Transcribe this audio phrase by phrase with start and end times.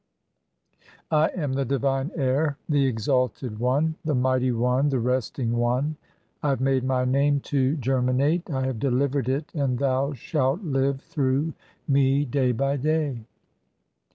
[1.11, 5.95] I am the divine Heir, the exalted one(?), "the Mighty One, the Resting One.
[6.41, 10.63] I have made my name to "germinate, (5) I have delivered [it], and thou shalt
[10.63, 11.53] live through
[11.87, 13.19] "me day by day."